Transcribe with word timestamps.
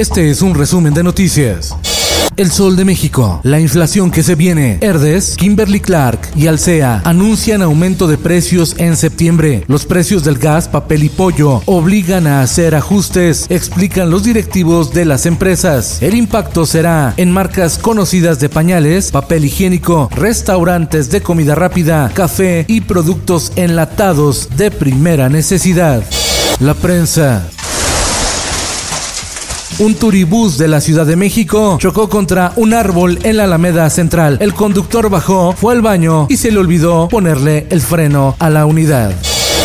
Este 0.00 0.30
es 0.30 0.40
un 0.40 0.54
resumen 0.54 0.94
de 0.94 1.02
noticias. 1.02 1.76
El 2.34 2.50
Sol 2.50 2.74
de 2.74 2.86
México, 2.86 3.38
la 3.42 3.60
inflación 3.60 4.10
que 4.10 4.22
se 4.22 4.34
viene. 4.34 4.78
Herdes, 4.80 5.36
Kimberly 5.36 5.78
Clark 5.78 6.18
y 6.34 6.46
Alsea 6.46 7.02
anuncian 7.04 7.60
aumento 7.60 8.06
de 8.06 8.16
precios 8.16 8.76
en 8.78 8.96
septiembre. 8.96 9.62
Los 9.66 9.84
precios 9.84 10.24
del 10.24 10.38
gas, 10.38 10.68
papel 10.68 11.04
y 11.04 11.10
pollo 11.10 11.60
obligan 11.66 12.26
a 12.26 12.40
hacer 12.40 12.74
ajustes, 12.74 13.44
explican 13.50 14.08
los 14.08 14.24
directivos 14.24 14.94
de 14.94 15.04
las 15.04 15.26
empresas. 15.26 16.00
El 16.00 16.14
impacto 16.14 16.64
será 16.64 17.12
en 17.18 17.30
marcas 17.30 17.76
conocidas 17.76 18.40
de 18.40 18.48
pañales, 18.48 19.10
papel 19.10 19.44
higiénico, 19.44 20.08
restaurantes 20.16 21.10
de 21.10 21.20
comida 21.20 21.54
rápida, 21.54 22.10
café 22.14 22.64
y 22.68 22.80
productos 22.80 23.52
enlatados 23.54 24.48
de 24.56 24.70
primera 24.70 25.28
necesidad. 25.28 26.02
La 26.58 26.72
prensa. 26.72 27.50
Un 29.78 29.94
turibús 29.94 30.58
de 30.58 30.68
la 30.68 30.80
Ciudad 30.80 31.06
de 31.06 31.16
México 31.16 31.78
chocó 31.78 32.08
contra 32.08 32.52
un 32.56 32.74
árbol 32.74 33.18
en 33.22 33.36
la 33.36 33.44
Alameda 33.44 33.88
Central. 33.88 34.36
El 34.40 34.52
conductor 34.52 35.08
bajó, 35.08 35.54
fue 35.56 35.72
al 35.72 35.80
baño 35.80 36.26
y 36.28 36.36
se 36.36 36.50
le 36.50 36.58
olvidó 36.58 37.08
ponerle 37.08 37.66
el 37.70 37.80
freno 37.80 38.36
a 38.38 38.50
la 38.50 38.66
unidad. 38.66 39.14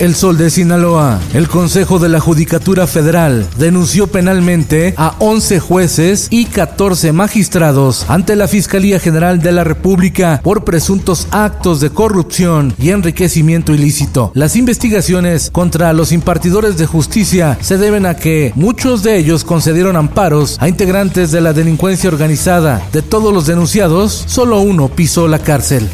El 0.00 0.14
Sol 0.14 0.38
de 0.38 0.48
Sinaloa. 0.48 1.20
El 1.34 1.46
Consejo 1.46 1.98
de 1.98 2.08
la 2.08 2.20
Judicatura 2.20 2.86
Federal 2.86 3.46
denunció 3.58 4.06
penalmente 4.06 4.94
a 4.96 5.14
11 5.18 5.60
jueces 5.60 6.26
y 6.30 6.46
14 6.46 7.12
magistrados 7.12 8.06
ante 8.08 8.34
la 8.34 8.48
Fiscalía 8.48 8.98
General 8.98 9.42
de 9.42 9.52
la 9.52 9.62
República 9.62 10.40
por 10.42 10.64
presuntos 10.64 11.28
actos 11.30 11.80
de 11.80 11.90
corrupción 11.90 12.72
y 12.78 12.90
enriquecimiento 12.90 13.74
ilícito. 13.74 14.32
Las 14.34 14.56
investigaciones 14.56 15.50
contra 15.50 15.92
los 15.92 16.12
impartidores 16.12 16.78
de 16.78 16.86
justicia 16.86 17.58
se 17.60 17.76
deben 17.76 18.06
a 18.06 18.16
que 18.16 18.52
muchos 18.54 19.02
de 19.02 19.18
ellos 19.18 19.44
concedieron 19.44 19.96
amparos 19.96 20.56
a 20.60 20.68
integrantes 20.70 21.30
de 21.30 21.42
la 21.42 21.52
delincuencia 21.52 22.08
organizada. 22.08 22.82
De 22.90 23.02
todos 23.02 23.34
los 23.34 23.46
denunciados, 23.46 24.24
solo 24.26 24.60
uno 24.60 24.88
pisó 24.88 25.28
la 25.28 25.40
cárcel. 25.40 25.86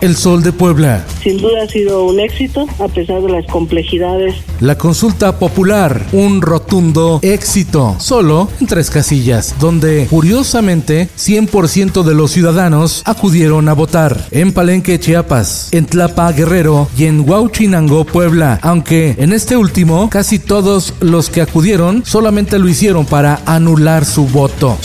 El 0.00 0.16
Sol 0.16 0.42
de 0.42 0.52
Puebla. 0.52 1.04
Sin 1.22 1.38
duda 1.38 1.62
ha 1.64 1.68
sido 1.68 2.04
un 2.04 2.20
éxito 2.20 2.66
a 2.78 2.88
pesar 2.88 3.20
de 3.22 3.30
las 3.30 3.46
complejidades. 3.46 4.34
La 4.60 4.78
consulta 4.78 5.38
popular, 5.38 6.06
un 6.12 6.40
rotundo 6.40 7.18
éxito, 7.22 7.96
solo 7.98 8.48
en 8.60 8.66
tres 8.66 8.90
casillas, 8.90 9.56
donde 9.58 10.06
curiosamente 10.08 11.08
100% 11.16 12.02
de 12.02 12.14
los 12.14 12.30
ciudadanos 12.30 13.02
acudieron 13.06 13.68
a 13.68 13.72
votar. 13.72 14.26
En 14.30 14.52
Palenque, 14.52 15.00
Chiapas, 15.00 15.68
en 15.72 15.86
Tlapa, 15.86 16.30
Guerrero 16.32 16.88
y 16.96 17.04
en 17.04 17.28
Huauchinango, 17.28 18.04
Puebla, 18.04 18.60
aunque 18.62 19.16
en 19.18 19.32
este 19.32 19.56
último 19.56 20.08
casi 20.10 20.38
todos 20.38 20.94
los 21.00 21.30
que 21.30 21.42
acudieron 21.42 22.04
solamente 22.04 22.58
lo 22.58 22.68
hicieron 22.68 23.06
para 23.06 23.40
anular 23.46 24.04
su 24.04 24.26
voto. 24.26 24.76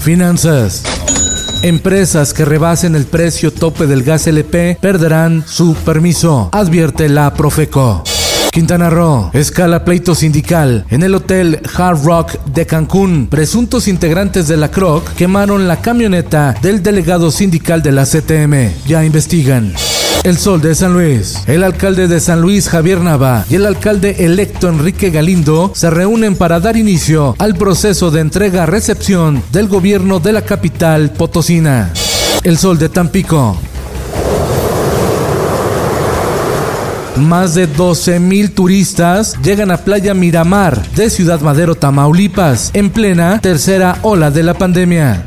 Finanzas. 0.00 0.95
Empresas 1.62 2.32
que 2.32 2.44
rebasen 2.44 2.94
el 2.94 3.06
precio 3.06 3.52
tope 3.52 3.86
del 3.86 4.02
gas 4.02 4.26
LP 4.26 4.78
perderán 4.80 5.44
su 5.46 5.74
permiso, 5.74 6.48
advierte 6.52 7.08
la 7.08 7.32
Profeco. 7.34 8.04
Quintana 8.52 8.88
Roo, 8.88 9.30
escala 9.34 9.84
pleito 9.84 10.14
sindical. 10.14 10.86
En 10.88 11.02
el 11.02 11.14
hotel 11.14 11.60
Hard 11.76 12.04
Rock 12.04 12.44
de 12.46 12.64
Cancún, 12.64 13.26
presuntos 13.28 13.86
integrantes 13.86 14.48
de 14.48 14.56
la 14.56 14.70
CROC 14.70 15.12
quemaron 15.14 15.68
la 15.68 15.82
camioneta 15.82 16.54
del 16.62 16.82
delegado 16.82 17.30
sindical 17.30 17.82
de 17.82 17.92
la 17.92 18.04
CTM. 18.04 18.86
Ya 18.86 19.04
investigan. 19.04 19.74
El 20.24 20.38
Sol 20.38 20.60
de 20.60 20.74
San 20.74 20.92
Luis. 20.92 21.42
El 21.46 21.62
alcalde 21.62 22.08
de 22.08 22.20
San 22.20 22.40
Luis, 22.40 22.68
Javier 22.68 23.00
Nava, 23.00 23.44
y 23.48 23.54
el 23.54 23.66
alcalde 23.66 24.24
electo 24.24 24.68
Enrique 24.68 25.10
Galindo 25.10 25.72
se 25.74 25.90
reúnen 25.90 26.34
para 26.36 26.58
dar 26.60 26.76
inicio 26.76 27.36
al 27.38 27.54
proceso 27.54 28.10
de 28.10 28.20
entrega-recepción 28.20 29.42
del 29.52 29.68
gobierno 29.68 30.18
de 30.18 30.32
la 30.32 30.42
capital 30.42 31.10
potosina. 31.10 31.92
El 32.42 32.58
Sol 32.58 32.78
de 32.78 32.88
Tampico. 32.88 33.56
Más 37.16 37.54
de 37.54 37.66
12 37.66 38.20
mil 38.20 38.52
turistas 38.52 39.36
llegan 39.42 39.70
a 39.70 39.78
Playa 39.78 40.12
Miramar 40.12 40.86
de 40.90 41.08
Ciudad 41.08 41.40
Madero, 41.40 41.74
Tamaulipas, 41.74 42.70
en 42.74 42.90
plena 42.90 43.40
tercera 43.40 43.98
ola 44.02 44.30
de 44.30 44.42
la 44.42 44.54
pandemia. 44.54 45.24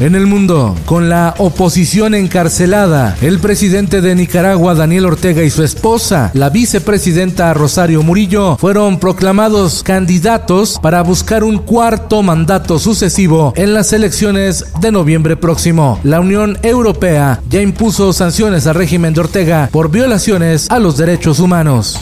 En 0.00 0.14
el 0.14 0.28
mundo, 0.28 0.76
con 0.86 1.08
la 1.08 1.34
oposición 1.38 2.14
encarcelada, 2.14 3.16
el 3.20 3.40
presidente 3.40 4.00
de 4.00 4.14
Nicaragua, 4.14 4.74
Daniel 4.74 5.06
Ortega, 5.06 5.42
y 5.42 5.50
su 5.50 5.64
esposa, 5.64 6.30
la 6.34 6.50
vicepresidenta 6.50 7.52
Rosario 7.52 8.04
Murillo, 8.04 8.56
fueron 8.58 9.00
proclamados 9.00 9.82
candidatos 9.82 10.78
para 10.80 11.02
buscar 11.02 11.42
un 11.42 11.58
cuarto 11.58 12.22
mandato 12.22 12.78
sucesivo 12.78 13.52
en 13.56 13.74
las 13.74 13.92
elecciones 13.92 14.66
de 14.80 14.92
noviembre 14.92 15.36
próximo. 15.36 15.98
La 16.04 16.20
Unión 16.20 16.58
Europea 16.62 17.40
ya 17.48 17.60
impuso 17.60 18.12
sanciones 18.12 18.68
al 18.68 18.76
régimen 18.76 19.14
de 19.14 19.20
Ortega 19.20 19.68
por 19.72 19.90
violaciones 19.90 20.70
a 20.70 20.78
los 20.78 20.96
derechos 20.96 21.40
humanos. 21.40 21.98